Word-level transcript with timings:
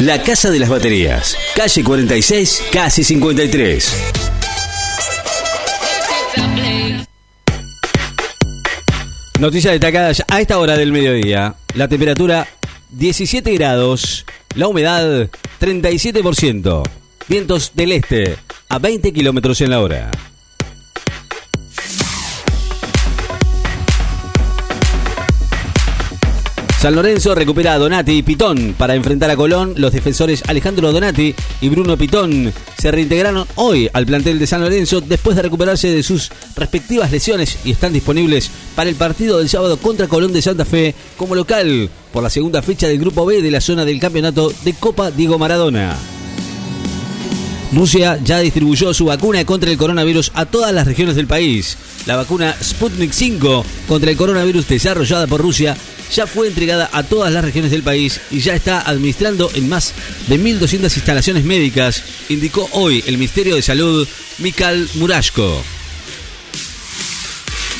La 0.00 0.20
Casa 0.20 0.50
de 0.50 0.58
las 0.58 0.68
Baterías, 0.68 1.36
calle 1.54 1.84
46, 1.84 2.64
casi 2.72 3.04
53. 3.04 3.96
Noticias 9.38 9.72
destacadas 9.72 10.24
a 10.26 10.40
esta 10.40 10.58
hora 10.58 10.76
del 10.76 10.90
mediodía. 10.90 11.54
La 11.74 11.86
temperatura 11.86 12.48
17 12.90 13.52
grados, 13.54 14.26
la 14.56 14.66
humedad 14.66 15.30
37%, 15.60 16.82
vientos 17.28 17.72
del 17.74 17.92
este 17.92 18.36
a 18.68 18.80
20 18.80 19.12
kilómetros 19.12 19.60
en 19.60 19.70
la 19.70 19.80
hora. 19.80 20.10
San 26.84 26.96
Lorenzo 26.96 27.34
recupera 27.34 27.72
a 27.72 27.78
Donati 27.78 28.12
y 28.12 28.22
Pitón 28.22 28.74
para 28.76 28.94
enfrentar 28.94 29.30
a 29.30 29.36
Colón. 29.36 29.72
Los 29.78 29.94
defensores 29.94 30.42
Alejandro 30.46 30.92
Donati 30.92 31.34
y 31.62 31.70
Bruno 31.70 31.96
Pitón 31.96 32.52
se 32.76 32.90
reintegraron 32.90 33.46
hoy 33.54 33.88
al 33.94 34.04
plantel 34.04 34.38
de 34.38 34.46
San 34.46 34.60
Lorenzo 34.60 35.00
después 35.00 35.34
de 35.34 35.40
recuperarse 35.40 35.88
de 35.88 36.02
sus 36.02 36.30
respectivas 36.54 37.10
lesiones 37.10 37.56
y 37.64 37.70
están 37.70 37.94
disponibles 37.94 38.50
para 38.76 38.90
el 38.90 38.96
partido 38.96 39.38
del 39.38 39.48
sábado 39.48 39.78
contra 39.78 40.08
Colón 40.08 40.34
de 40.34 40.42
Santa 40.42 40.66
Fe 40.66 40.94
como 41.16 41.34
local 41.34 41.88
por 42.12 42.22
la 42.22 42.28
segunda 42.28 42.60
fecha 42.60 42.86
del 42.86 42.98
Grupo 42.98 43.24
B 43.24 43.40
de 43.40 43.50
la 43.50 43.62
zona 43.62 43.86
del 43.86 43.98
campeonato 43.98 44.52
de 44.62 44.74
Copa 44.74 45.10
Diego 45.10 45.38
Maradona. 45.38 45.96
Rusia 47.72 48.18
ya 48.22 48.40
distribuyó 48.40 48.92
su 48.92 49.06
vacuna 49.06 49.42
contra 49.46 49.70
el 49.70 49.78
coronavirus 49.78 50.32
a 50.34 50.44
todas 50.44 50.74
las 50.74 50.86
regiones 50.86 51.16
del 51.16 51.26
país. 51.26 51.78
La 52.04 52.16
vacuna 52.16 52.54
Sputnik 52.62 53.12
5 53.12 53.64
contra 53.88 54.10
el 54.10 54.18
coronavirus 54.18 54.68
desarrollada 54.68 55.26
por 55.26 55.40
Rusia 55.40 55.74
ya 56.14 56.26
fue 56.26 56.46
entregada 56.46 56.88
a 56.92 57.02
todas 57.02 57.32
las 57.32 57.44
regiones 57.44 57.70
del 57.70 57.82
país 57.82 58.20
y 58.30 58.40
ya 58.40 58.54
está 58.54 58.80
administrando 58.80 59.50
en 59.54 59.68
más 59.68 59.92
de 60.28 60.38
1.200 60.38 60.82
instalaciones 60.82 61.44
médicas, 61.44 62.02
indicó 62.28 62.68
hoy 62.72 63.02
el 63.06 63.18
Ministerio 63.18 63.56
de 63.56 63.62
Salud 63.62 64.06
Mikhail 64.38 64.88
Murashko 64.94 65.62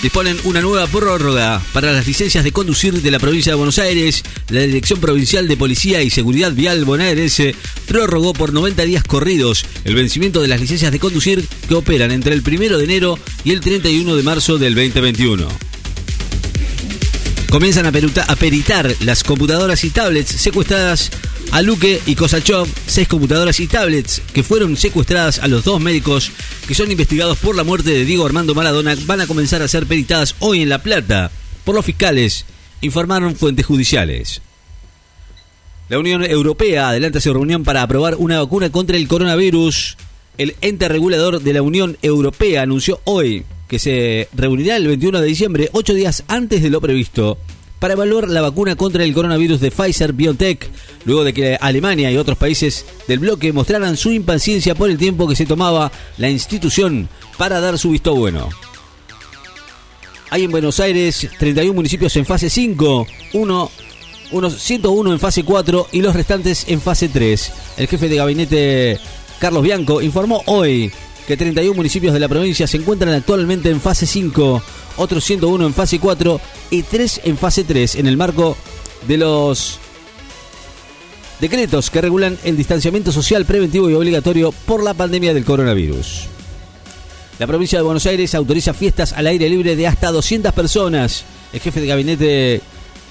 disponen 0.04 0.36
una 0.44 0.60
nueva 0.60 0.86
prórroga 0.86 1.62
para 1.72 1.90
las 1.90 2.06
licencias 2.06 2.44
de 2.44 2.52
conducir 2.52 3.00
de 3.00 3.10
la 3.10 3.18
provincia 3.18 3.52
de 3.52 3.56
Buenos 3.56 3.78
Aires. 3.78 4.22
La 4.50 4.60
Dirección 4.60 5.00
Provincial 5.00 5.48
de 5.48 5.56
Policía 5.56 6.02
y 6.02 6.10
Seguridad 6.10 6.52
Vial 6.52 6.84
bonaerense 6.84 7.54
prorrogó 7.86 8.34
por 8.34 8.52
90 8.52 8.84
días 8.84 9.02
corridos 9.02 9.64
el 9.84 9.94
vencimiento 9.94 10.42
de 10.42 10.48
las 10.48 10.60
licencias 10.60 10.92
de 10.92 10.98
conducir 10.98 11.42
que 11.68 11.74
operan 11.74 12.10
entre 12.10 12.34
el 12.34 12.42
1 12.46 12.76
de 12.76 12.84
enero 12.84 13.18
y 13.44 13.52
el 13.52 13.60
31 13.60 14.14
de 14.14 14.22
marzo 14.22 14.58
del 14.58 14.74
2021 14.74 15.73
comienzan 17.54 17.86
a, 17.86 17.92
peritar 18.34 18.92
las 18.98 19.22
computadoras 19.22 19.84
y 19.84 19.90
tablets 19.90 20.28
secuestradas 20.28 21.12
a 21.52 21.62
Luque 21.62 22.02
y 22.04 22.16
Kosachov, 22.16 22.66
seis 22.88 23.06
computadoras 23.06 23.60
y 23.60 23.68
tablets 23.68 24.22
que 24.32 24.42
fueron 24.42 24.76
secuestradas 24.76 25.38
a 25.38 25.46
los 25.46 25.62
dos 25.62 25.80
médicos 25.80 26.32
que 26.66 26.74
son 26.74 26.90
investigados 26.90 27.38
por 27.38 27.54
la 27.54 27.62
muerte 27.62 27.90
de 27.90 28.04
Diego 28.04 28.26
Armando 28.26 28.56
Maradona, 28.56 28.96
van 29.06 29.20
a 29.20 29.28
comenzar 29.28 29.62
a 29.62 29.68
ser 29.68 29.86
peritadas 29.86 30.34
hoy 30.40 30.62
en 30.62 30.68
La 30.68 30.82
Plata 30.82 31.30
por 31.62 31.76
los 31.76 31.84
fiscales, 31.84 32.44
informaron 32.80 33.36
fuentes 33.36 33.64
judiciales. 33.64 34.42
La 35.88 36.00
Unión 36.00 36.24
Europea 36.24 36.88
adelanta 36.88 37.20
su 37.20 37.32
reunión 37.32 37.62
para 37.62 37.82
aprobar 37.82 38.16
una 38.16 38.40
vacuna 38.40 38.72
contra 38.72 38.96
el 38.96 39.06
coronavirus. 39.06 39.96
El 40.38 40.56
ente 40.60 40.88
regulador 40.88 41.40
de 41.40 41.52
la 41.52 41.62
Unión 41.62 41.98
Europea 42.02 42.62
anunció 42.62 43.00
hoy 43.04 43.44
que 43.68 43.78
se 43.78 44.28
reunirá 44.34 44.76
el 44.76 44.86
21 44.86 45.20
de 45.20 45.26
diciembre, 45.26 45.70
ocho 45.72 45.94
días 45.94 46.24
antes 46.28 46.62
de 46.62 46.70
lo 46.70 46.80
previsto, 46.80 47.38
para 47.78 47.94
evaluar 47.94 48.28
la 48.28 48.40
vacuna 48.40 48.76
contra 48.76 49.04
el 49.04 49.12
coronavirus 49.12 49.60
de 49.60 49.70
Pfizer 49.70 50.12
BioNTech, 50.12 50.70
luego 51.04 51.24
de 51.24 51.34
que 51.34 51.58
Alemania 51.60 52.10
y 52.10 52.16
otros 52.16 52.38
países 52.38 52.86
del 53.06 53.18
bloque 53.18 53.52
mostraran 53.52 53.96
su 53.96 54.10
impaciencia 54.10 54.74
por 54.74 54.88
el 54.88 54.96
tiempo 54.96 55.28
que 55.28 55.36
se 55.36 55.46
tomaba 55.46 55.92
la 56.16 56.30
institución 56.30 57.08
para 57.36 57.60
dar 57.60 57.78
su 57.78 57.90
visto 57.90 58.14
bueno. 58.14 58.48
Hay 60.30 60.44
en 60.44 60.50
Buenos 60.50 60.80
Aires 60.80 61.28
31 61.38 61.74
municipios 61.74 62.16
en 62.16 62.24
fase 62.24 62.48
5, 62.48 63.06
uno, 63.34 63.70
unos 64.32 64.54
101 64.62 65.12
en 65.12 65.20
fase 65.20 65.44
4 65.44 65.88
y 65.92 66.00
los 66.00 66.14
restantes 66.14 66.64
en 66.68 66.80
fase 66.80 67.08
3. 67.08 67.52
El 67.76 67.86
jefe 67.86 68.08
de 68.08 68.16
gabinete 68.16 68.98
Carlos 69.38 69.62
Bianco 69.62 70.00
informó 70.00 70.42
hoy 70.46 70.90
que 71.26 71.36
31 71.36 71.74
municipios 71.74 72.12
de 72.12 72.20
la 72.20 72.28
provincia 72.28 72.66
se 72.66 72.76
encuentran 72.76 73.14
actualmente 73.14 73.70
en 73.70 73.80
fase 73.80 74.06
5, 74.06 74.62
otros 74.96 75.24
101 75.24 75.66
en 75.66 75.74
fase 75.74 75.98
4 75.98 76.40
y 76.70 76.82
3 76.82 77.20
en 77.24 77.38
fase 77.38 77.64
3 77.64 77.96
en 77.96 78.06
el 78.06 78.16
marco 78.16 78.56
de 79.08 79.16
los 79.16 79.78
decretos 81.40 81.90
que 81.90 82.00
regulan 82.00 82.38
el 82.44 82.56
distanciamiento 82.56 83.12
social 83.12 83.44
preventivo 83.44 83.90
y 83.90 83.94
obligatorio 83.94 84.52
por 84.52 84.82
la 84.82 84.94
pandemia 84.94 85.34
del 85.34 85.44
coronavirus. 85.44 86.26
La 87.38 87.46
provincia 87.46 87.78
de 87.78 87.84
Buenos 87.84 88.06
Aires 88.06 88.34
autoriza 88.34 88.74
fiestas 88.74 89.12
al 89.12 89.26
aire 89.26 89.48
libre 89.48 89.74
de 89.74 89.88
hasta 89.88 90.12
200 90.12 90.52
personas. 90.52 91.24
El 91.52 91.60
jefe 91.60 91.80
de 91.80 91.86
gabinete 91.86 92.60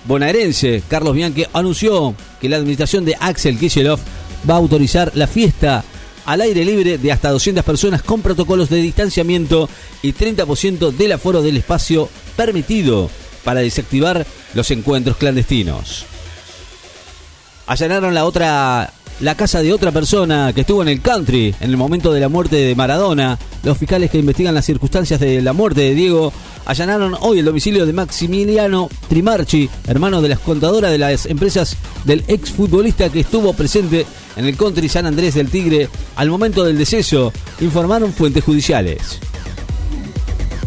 bonaerense, 0.05 0.81
Carlos 0.87 1.13
Bianchi, 1.13 1.45
anunció 1.51 2.15
que 2.39 2.47
la 2.47 2.57
administración 2.57 3.05
de 3.05 3.17
Axel 3.19 3.57
Kicillof 3.57 3.99
va 4.49 4.55
a 4.55 4.57
autorizar 4.57 5.11
la 5.15 5.27
fiesta 5.27 5.83
al 6.25 6.41
aire 6.41 6.65
libre 6.65 6.97
de 6.97 7.11
hasta 7.11 7.29
200 7.29 7.63
personas 7.63 8.01
con 8.01 8.21
protocolos 8.21 8.69
de 8.69 8.77
distanciamiento 8.77 9.69
y 10.01 10.13
30% 10.13 10.91
del 10.91 11.11
aforo 11.11 11.41
del 11.41 11.57
espacio 11.57 12.09
permitido 12.35 13.09
para 13.43 13.61
desactivar 13.61 14.25
los 14.53 14.71
encuentros 14.71 15.17
clandestinos. 15.17 16.05
Allanaron 17.67 18.13
la 18.13 18.25
otra 18.25 18.93
la 19.23 19.35
casa 19.35 19.61
de 19.61 19.71
otra 19.71 19.93
persona 19.93 20.51
que 20.53 20.61
estuvo 20.61 20.81
en 20.81 20.89
el 20.89 21.01
country 21.01 21.55
en 21.61 21.69
el 21.69 21.77
momento 21.77 22.11
de 22.11 22.19
la 22.19 22.27
muerte 22.27 22.57
de 22.57 22.75
Maradona. 22.75 23.39
Los 23.63 23.77
fiscales 23.77 24.11
que 24.11 24.17
investigan 24.17 24.53
las 24.53 24.65
circunstancias 24.65 25.17
de 25.17 25.41
la 25.41 25.53
muerte 25.53 25.79
de 25.79 25.95
Diego 25.95 26.33
allanaron 26.65 27.15
hoy 27.21 27.39
el 27.39 27.45
domicilio 27.45 27.85
de 27.85 27.93
Maximiliano 27.93 28.89
Trimarchi, 29.07 29.69
hermano 29.87 30.21
de 30.21 30.27
la 30.27 30.35
contadora 30.35 30.89
de 30.89 30.97
las 30.97 31.25
empresas 31.25 31.77
del 32.03 32.25
exfutbolista 32.27 33.09
que 33.09 33.21
estuvo 33.21 33.53
presente 33.53 34.05
en 34.35 34.45
el 34.45 34.57
country 34.57 34.89
San 34.89 35.05
Andrés 35.05 35.35
del 35.35 35.49
Tigre 35.49 35.87
al 36.17 36.29
momento 36.29 36.65
del 36.65 36.77
deceso, 36.77 37.31
informaron 37.61 38.11
fuentes 38.11 38.43
judiciales. 38.43 39.19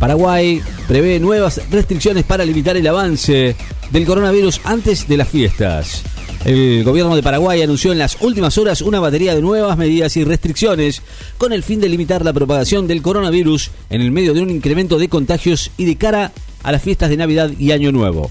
Paraguay 0.00 0.62
prevé 0.88 1.20
nuevas 1.20 1.60
restricciones 1.70 2.24
para 2.24 2.46
limitar 2.46 2.78
el 2.78 2.86
avance 2.86 3.54
del 3.90 4.06
coronavirus 4.06 4.62
antes 4.64 5.06
de 5.06 5.16
las 5.18 5.28
fiestas. 5.28 6.04
El 6.46 6.84
gobierno 6.84 7.16
de 7.16 7.24
Paraguay 7.24 7.60
anunció 7.60 7.90
en 7.90 7.98
las 7.98 8.18
últimas 8.20 8.56
horas 8.56 8.80
una 8.80 9.00
batería 9.00 9.34
de 9.34 9.42
nuevas 9.42 9.76
medidas 9.76 10.16
y 10.16 10.22
restricciones 10.22 11.02
con 11.38 11.52
el 11.52 11.64
fin 11.64 11.80
de 11.80 11.88
limitar 11.88 12.24
la 12.24 12.32
propagación 12.32 12.86
del 12.86 13.02
coronavirus 13.02 13.72
en 13.90 14.00
el 14.00 14.12
medio 14.12 14.32
de 14.32 14.42
un 14.42 14.50
incremento 14.50 14.96
de 14.96 15.08
contagios 15.08 15.72
y 15.76 15.86
de 15.86 15.96
cara 15.96 16.30
a 16.62 16.70
las 16.70 16.82
fiestas 16.82 17.10
de 17.10 17.16
Navidad 17.16 17.50
y 17.58 17.72
Año 17.72 17.90
Nuevo. 17.90 18.30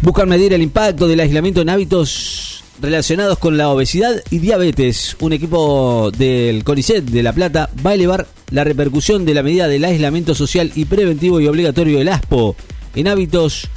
Buscan 0.00 0.30
medir 0.30 0.54
el 0.54 0.62
impacto 0.62 1.06
del 1.06 1.20
aislamiento 1.20 1.60
en 1.60 1.68
hábitos 1.68 2.64
relacionados 2.80 3.36
con 3.36 3.58
la 3.58 3.68
obesidad 3.68 4.14
y 4.30 4.38
diabetes. 4.38 5.14
Un 5.20 5.34
equipo 5.34 6.10
del 6.16 6.64
CONICET 6.64 7.04
de 7.04 7.22
La 7.22 7.34
Plata 7.34 7.68
va 7.84 7.90
a 7.90 7.94
elevar 7.96 8.26
la 8.48 8.64
repercusión 8.64 9.26
de 9.26 9.34
la 9.34 9.42
medida 9.42 9.68
del 9.68 9.84
aislamiento 9.84 10.34
social 10.34 10.72
y 10.74 10.86
preventivo 10.86 11.38
y 11.38 11.48
obligatorio 11.48 11.98
del 11.98 12.08
ASPO 12.08 12.56
en 12.94 13.08
hábitos 13.08 13.68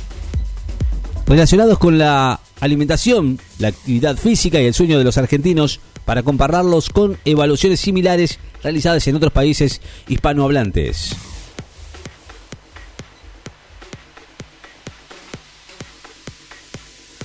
relacionados 1.25 1.77
con 1.79 1.97
la 1.97 2.39
alimentación, 2.59 3.39
la 3.59 3.69
actividad 3.69 4.17
física 4.17 4.61
y 4.61 4.65
el 4.65 4.73
sueño 4.73 4.97
de 4.97 5.03
los 5.03 5.17
argentinos 5.17 5.79
para 6.05 6.23
compararlos 6.23 6.89
con 6.89 7.17
evaluaciones 7.25 7.79
similares 7.79 8.39
realizadas 8.63 9.07
en 9.07 9.15
otros 9.15 9.31
países 9.31 9.81
hispanohablantes. 10.07 11.15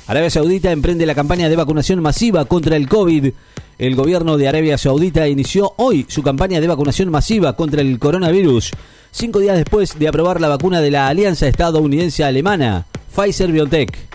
Arabia 0.07 0.31
Saudita 0.31 0.73
emprende 0.73 1.07
la 1.07 1.15
campaña 1.15 1.49
de 1.49 1.55
vacunación 1.55 2.03
masiva 2.03 2.45
contra 2.47 2.75
el 2.75 2.89
COVID. 2.89 3.33
El 3.79 3.95
gobierno 3.95 4.37
de 4.37 4.49
Arabia 4.49 4.77
Saudita 4.77 5.29
inició 5.29 5.75
hoy 5.77 6.05
su 6.09 6.25
campaña 6.25 6.61
de 6.61 6.67
vacunación 6.67 7.11
masiva 7.11 7.55
contra 7.55 7.81
el 7.81 7.99
coronavirus, 8.01 8.73
cinco 9.13 9.39
días 9.39 9.57
después 9.57 9.97
de 10.01 10.09
aprobar 10.09 10.41
la 10.41 10.49
vacuna 10.49 10.81
de 10.81 10.91
la 10.91 11.07
Alianza 11.07 11.47
Estadounidense-Alemana. 11.47 12.90
Pfizer 13.15 13.53
BioNTech. 13.53 14.11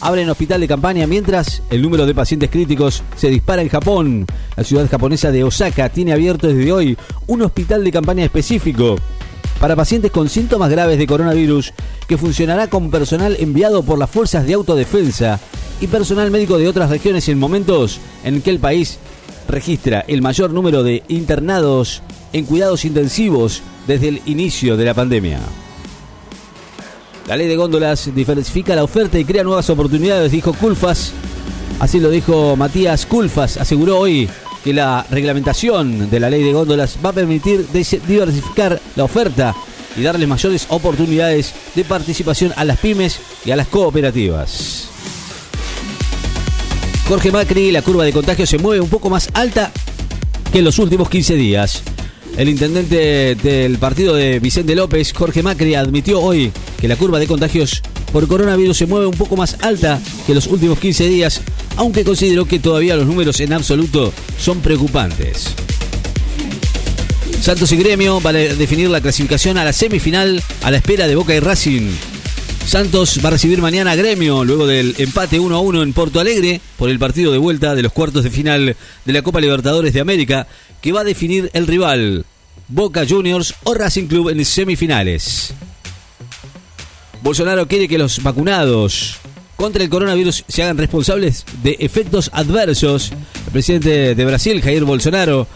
Abren 0.00 0.28
hospital 0.28 0.60
de 0.60 0.68
campaña 0.68 1.06
mientras 1.06 1.62
el 1.70 1.80
número 1.80 2.04
de 2.04 2.14
pacientes 2.14 2.50
críticos 2.50 3.02
se 3.16 3.28
dispara 3.28 3.62
en 3.62 3.68
Japón. 3.68 4.26
La 4.56 4.64
ciudad 4.64 4.88
japonesa 4.90 5.30
de 5.30 5.44
Osaka 5.44 5.88
tiene 5.88 6.12
abierto 6.12 6.46
desde 6.46 6.72
hoy 6.72 6.98
un 7.26 7.42
hospital 7.42 7.82
de 7.82 7.92
campaña 7.92 8.24
específico 8.24 8.96
para 9.60 9.76
pacientes 9.76 10.10
con 10.10 10.28
síntomas 10.28 10.70
graves 10.70 10.98
de 10.98 11.06
coronavirus 11.06 11.72
que 12.06 12.18
funcionará 12.18 12.68
con 12.68 12.90
personal 12.90 13.36
enviado 13.40 13.82
por 13.82 13.98
las 13.98 14.10
fuerzas 14.10 14.46
de 14.46 14.52
autodefensa 14.52 15.40
y 15.80 15.86
personal 15.86 16.30
médico 16.30 16.58
de 16.58 16.68
otras 16.68 16.90
regiones 16.90 17.28
en 17.28 17.38
momentos 17.38 17.98
en 18.24 18.42
que 18.42 18.50
el 18.50 18.58
país 18.58 18.98
registra 19.48 20.04
el 20.06 20.20
mayor 20.20 20.50
número 20.50 20.82
de 20.82 21.02
internados 21.08 22.02
en 22.34 22.44
cuidados 22.44 22.84
intensivos 22.84 23.62
desde 23.86 24.08
el 24.08 24.22
inicio 24.26 24.76
de 24.76 24.84
la 24.84 24.92
pandemia. 24.92 25.40
La 27.26 27.38
ley 27.38 27.48
de 27.48 27.56
góndolas 27.56 28.14
diversifica 28.14 28.74
la 28.74 28.84
oferta 28.84 29.18
y 29.18 29.24
crea 29.24 29.42
nuevas 29.42 29.70
oportunidades, 29.70 30.30
dijo 30.30 30.52
Culfas. 30.52 31.12
Así 31.80 31.98
lo 31.98 32.10
dijo 32.10 32.54
Matías 32.54 33.06
Culfas. 33.06 33.56
Aseguró 33.56 33.98
hoy 33.98 34.28
que 34.62 34.74
la 34.74 35.06
reglamentación 35.10 36.10
de 36.10 36.20
la 36.20 36.28
ley 36.28 36.42
de 36.42 36.52
góndolas 36.52 36.98
va 37.02 37.10
a 37.10 37.12
permitir 37.14 37.66
diversificar 37.72 38.78
la 38.94 39.04
oferta 39.04 39.54
y 39.96 40.02
darle 40.02 40.26
mayores 40.26 40.66
oportunidades 40.68 41.54
de 41.74 41.84
participación 41.84 42.52
a 42.56 42.64
las 42.64 42.78
pymes 42.78 43.18
y 43.46 43.52
a 43.52 43.56
las 43.56 43.68
cooperativas. 43.68 44.88
Jorge 47.08 47.32
Macri, 47.32 47.70
la 47.70 47.80
curva 47.80 48.04
de 48.04 48.12
contagio 48.12 48.46
se 48.46 48.58
mueve 48.58 48.82
un 48.82 48.90
poco 48.90 49.08
más 49.08 49.30
alta 49.32 49.72
que 50.52 50.58
en 50.58 50.64
los 50.64 50.78
últimos 50.78 51.08
15 51.08 51.34
días. 51.36 51.82
El 52.36 52.50
intendente 52.50 53.34
del 53.36 53.78
partido 53.78 54.14
de 54.14 54.40
Vicente 54.40 54.74
López, 54.74 55.12
Jorge 55.14 55.42
Macri, 55.42 55.74
admitió 55.74 56.20
hoy 56.20 56.52
que 56.84 56.88
la 56.88 56.96
curva 56.96 57.18
de 57.18 57.26
contagios 57.26 57.80
por 58.12 58.28
coronavirus 58.28 58.76
se 58.76 58.84
mueve 58.84 59.06
un 59.06 59.16
poco 59.16 59.38
más 59.38 59.56
alta 59.62 59.98
que 60.26 60.34
los 60.34 60.46
últimos 60.46 60.78
15 60.78 61.08
días, 61.08 61.40
aunque 61.76 62.04
consideró 62.04 62.44
que 62.44 62.58
todavía 62.58 62.94
los 62.94 63.06
números 63.06 63.40
en 63.40 63.54
absoluto 63.54 64.12
son 64.38 64.60
preocupantes. 64.60 65.54
Santos 67.40 67.72
y 67.72 67.78
Gremio 67.78 68.20
van 68.20 68.36
a 68.36 68.40
definir 68.40 68.90
la 68.90 69.00
clasificación 69.00 69.56
a 69.56 69.64
la 69.64 69.72
semifinal 69.72 70.42
a 70.62 70.70
la 70.70 70.76
espera 70.76 71.06
de 71.06 71.16
Boca 71.16 71.34
y 71.34 71.40
Racing. 71.40 71.90
Santos 72.66 73.18
va 73.24 73.28
a 73.28 73.32
recibir 73.32 73.62
mañana 73.62 73.96
Gremio 73.96 74.44
luego 74.44 74.66
del 74.66 74.94
empate 74.98 75.40
1 75.40 75.56
a 75.56 75.60
1 75.60 75.82
en 75.84 75.94
Porto 75.94 76.20
Alegre 76.20 76.60
por 76.76 76.90
el 76.90 76.98
partido 76.98 77.32
de 77.32 77.38
vuelta 77.38 77.74
de 77.74 77.80
los 77.80 77.94
cuartos 77.94 78.24
de 78.24 78.30
final 78.30 78.76
de 79.06 79.12
la 79.14 79.22
Copa 79.22 79.40
Libertadores 79.40 79.94
de 79.94 80.00
América 80.00 80.46
que 80.82 80.92
va 80.92 81.00
a 81.00 81.04
definir 81.04 81.48
el 81.54 81.66
rival 81.66 82.26
Boca 82.68 83.06
Juniors 83.08 83.54
o 83.64 83.72
Racing 83.72 84.06
Club 84.06 84.28
en 84.28 84.44
semifinales. 84.44 85.54
Bolsonaro 87.24 87.66
quiere 87.66 87.88
que 87.88 87.96
los 87.96 88.22
vacunados 88.22 89.16
contra 89.56 89.82
el 89.82 89.88
coronavirus 89.88 90.44
se 90.46 90.62
hagan 90.62 90.76
responsables 90.76 91.46
de 91.62 91.74
efectos 91.80 92.28
adversos. 92.34 93.12
El 93.46 93.52
presidente 93.52 94.14
de 94.14 94.24
Brasil, 94.26 94.60
Jair 94.60 94.84
Bolsonaro, 94.84 95.46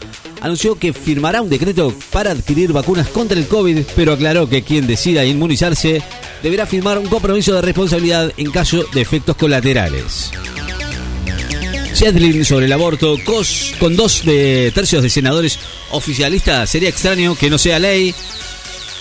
anunció 0.41 0.79
que 0.79 0.94
firmará 0.94 1.43
un 1.43 1.50
decreto 1.50 1.93
para 2.11 2.31
adquirir 2.31 2.73
vacunas 2.73 3.09
contra 3.09 3.38
el 3.38 3.47
COVID, 3.47 3.81
pero 3.94 4.15
aclaró 4.15 4.49
que 4.49 4.62
quien 4.62 4.87
decida 4.87 5.26
inmunizarse 5.26 6.00
deberá 6.43 6.65
firmar 6.65 6.97
un 6.97 7.06
compromiso 7.06 7.55
de 7.55 7.61
responsabilidad 7.61 8.32
en 8.38 8.50
caso 8.50 8.87
de 8.94 9.03
efectos 9.03 9.37
colaterales. 9.37 10.31
Shedlin 11.94 12.47
sobre 12.47 12.64
el 12.64 12.73
aborto, 12.73 13.19
con 13.79 13.94
dos 13.94 14.25
de 14.25 14.73
tercios 14.75 15.03
de 15.03 15.11
senadores 15.11 15.59
oficialistas, 15.91 16.71
sería 16.71 16.88
extraño 16.88 17.35
que 17.35 17.50
no 17.50 17.59
sea 17.59 17.79
ley. 17.79 18.14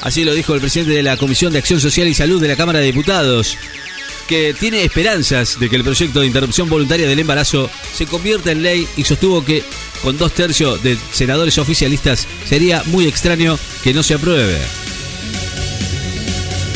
Así 0.01 0.23
lo 0.23 0.33
dijo 0.33 0.53
el 0.53 0.61
presidente 0.61 0.93
de 0.93 1.03
la 1.03 1.17
Comisión 1.17 1.53
de 1.53 1.59
Acción 1.59 1.79
Social 1.79 2.07
y 2.07 2.13
Salud 2.13 2.41
de 2.41 2.47
la 2.47 2.55
Cámara 2.55 2.79
de 2.79 2.85
Diputados, 2.85 3.57
que 4.27 4.53
tiene 4.53 4.83
esperanzas 4.83 5.59
de 5.59 5.69
que 5.69 5.75
el 5.75 5.83
proyecto 5.83 6.19
de 6.19 6.27
interrupción 6.27 6.69
voluntaria 6.69 7.07
del 7.07 7.19
embarazo 7.19 7.69
se 7.93 8.05
convierta 8.05 8.51
en 8.51 8.61
ley 8.61 8.87
y 8.97 9.03
sostuvo 9.03 9.43
que 9.43 9.63
con 10.03 10.17
dos 10.17 10.33
tercios 10.33 10.81
de 10.83 10.97
senadores 11.11 11.57
oficialistas 11.57 12.27
sería 12.45 12.83
muy 12.85 13.07
extraño 13.07 13.57
que 13.83 13.93
no 13.93 14.03
se 14.03 14.13
apruebe. 14.13 14.59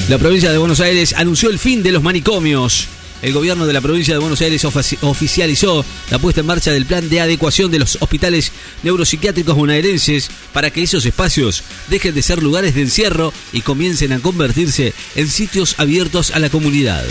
La 0.09 0.17
provincia 0.17 0.51
de 0.51 0.57
Buenos 0.57 0.79
Aires 0.79 1.13
anunció 1.15 1.49
el 1.49 1.59
fin 1.59 1.83
de 1.83 1.91
los 1.91 2.03
manicomios. 2.03 2.87
El 3.21 3.33
gobierno 3.33 3.67
de 3.67 3.73
la 3.73 3.81
provincia 3.81 4.13
de 4.13 4.19
Buenos 4.19 4.41
Aires 4.41 4.65
oficializó 4.65 5.85
la 6.09 6.19
puesta 6.19 6.41
en 6.41 6.47
marcha 6.47 6.71
del 6.71 6.85
plan 6.85 7.07
de 7.07 7.21
adecuación 7.21 7.69
de 7.69 7.79
los 7.79 7.97
hospitales 8.01 8.51
neuropsiquiátricos 8.83 9.55
bonaerenses 9.55 10.29
para 10.53 10.71
que 10.71 10.83
esos 10.83 11.05
espacios 11.05 11.63
dejen 11.87 12.15
de 12.15 12.23
ser 12.23 12.41
lugares 12.41 12.73
de 12.73 12.81
encierro 12.81 13.31
y 13.53 13.61
comiencen 13.61 14.13
a 14.13 14.19
convertirse 14.19 14.93
en 15.15 15.27
sitios 15.27 15.75
abiertos 15.77 16.31
a 16.31 16.39
la 16.39 16.49
comunidad. 16.49 17.05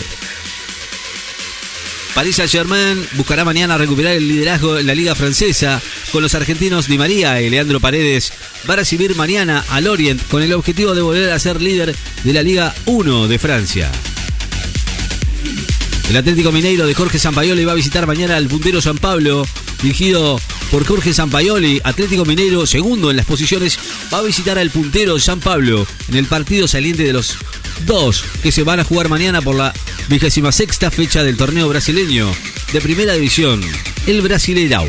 Paris 2.14 2.36
Saint-Germain 2.36 3.06
buscará 3.12 3.44
mañana 3.44 3.78
recuperar 3.78 4.14
el 4.14 4.26
liderazgo 4.26 4.78
en 4.78 4.86
la 4.86 4.96
Liga 4.96 5.14
Francesa 5.14 5.80
con 6.10 6.22
los 6.22 6.34
argentinos 6.34 6.88
Di 6.88 6.98
María 6.98 7.40
y 7.40 7.48
Leandro 7.48 7.78
Paredes. 7.78 8.32
Va 8.68 8.74
a 8.74 8.78
recibir 8.78 9.14
mañana 9.14 9.64
al 9.70 9.84
Lorient 9.84 10.20
con 10.28 10.42
el 10.42 10.52
objetivo 10.52 10.94
de 10.94 11.02
volver 11.02 11.30
a 11.30 11.38
ser 11.38 11.62
líder 11.62 11.94
de 12.24 12.32
la 12.32 12.42
Liga 12.42 12.74
1 12.86 13.28
de 13.28 13.38
Francia. 13.38 13.92
El 16.10 16.16
Atlético 16.16 16.50
Mineiro 16.50 16.88
de 16.88 16.94
Jorge 16.94 17.20
Sampaioli 17.20 17.64
va 17.64 17.70
a 17.70 17.76
visitar 17.76 18.04
mañana 18.04 18.36
al 18.36 18.48
puntero 18.48 18.80
San 18.80 18.98
Pablo, 18.98 19.46
dirigido 19.80 20.40
por 20.72 20.84
Jorge 20.84 21.14
Sampaioli. 21.14 21.80
Atlético 21.84 22.24
Mineiro, 22.24 22.66
segundo 22.66 23.12
en 23.12 23.16
las 23.16 23.26
posiciones, 23.26 23.78
va 24.12 24.18
a 24.18 24.22
visitar 24.22 24.58
al 24.58 24.70
puntero 24.70 25.20
San 25.20 25.38
Pablo 25.38 25.86
en 26.08 26.16
el 26.16 26.26
partido 26.26 26.66
saliente 26.66 27.04
de 27.04 27.12
los 27.12 27.36
dos 27.86 28.24
que 28.42 28.50
se 28.50 28.64
van 28.64 28.80
a 28.80 28.84
jugar 28.84 29.08
mañana 29.08 29.40
por 29.40 29.54
la 29.54 29.72
vigésima 30.08 30.50
sexta 30.50 30.90
fecha 30.90 31.22
del 31.22 31.36
torneo 31.36 31.68
brasileño 31.68 32.28
de 32.72 32.80
primera 32.80 33.12
división, 33.12 33.62
el 34.08 34.20
Brasileirao. 34.20 34.88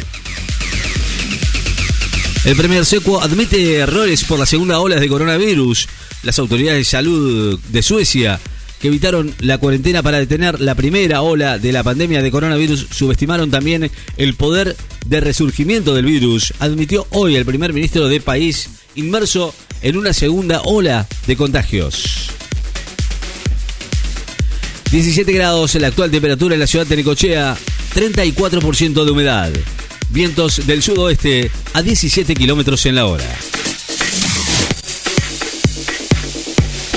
El 2.45 2.55
primer 2.55 2.83
secuo 2.83 3.21
admite 3.21 3.75
errores 3.75 4.23
por 4.23 4.39
la 4.39 4.47
segunda 4.47 4.79
ola 4.79 4.99
de 4.99 5.07
coronavirus. 5.07 5.87
Las 6.23 6.39
autoridades 6.39 6.79
de 6.79 6.85
salud 6.85 7.59
de 7.59 7.83
Suecia 7.83 8.39
que 8.81 8.87
evitaron 8.87 9.33
la 9.39 9.59
cuarentena 9.59 10.01
para 10.01 10.17
detener 10.17 10.59
la 10.59 10.75
primera 10.75 11.21
ola 11.21 11.59
de 11.59 11.71
la 11.71 11.83
pandemia 11.83 12.21
de 12.21 12.31
coronavirus 12.31 12.87
subestimaron 12.91 13.51
también 13.51 13.91
el 14.17 14.33
poder 14.33 14.75
de 15.05 15.19
resurgimiento 15.19 15.93
del 15.93 16.05
virus, 16.05 16.53
admitió 16.59 17.05
hoy 17.11 17.35
el 17.35 17.45
primer 17.45 17.73
ministro 17.73 18.07
del 18.07 18.21
país 18.21 18.69
inmerso 18.95 19.53
en 19.81 19.97
una 19.97 20.13
segunda 20.13 20.61
ola 20.61 21.07
de 21.27 21.37
contagios. 21.37 22.31
17 24.91 25.31
grados 25.31 25.75
en 25.75 25.83
la 25.83 25.87
actual 25.87 26.11
temperatura 26.11 26.55
en 26.55 26.59
la 26.59 26.67
ciudad 26.67 26.85
de 26.85 26.97
Necochea, 26.97 27.55
34% 27.95 29.05
de 29.05 29.11
humedad. 29.11 29.51
Vientos 30.09 30.67
del 30.67 30.83
sudoeste 30.83 31.49
a 31.73 31.81
17 31.81 32.33
kilómetros 32.35 32.85
en 32.85 32.95
la 32.95 33.05
hora. 33.05 33.23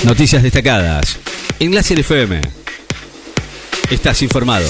Noticias 0.03 0.43
destacadas. 0.43 1.17
En 1.59 1.73
Láser 1.73 1.99
FM. 1.99 2.41
Estás 3.89 4.21
informado. 4.21 4.67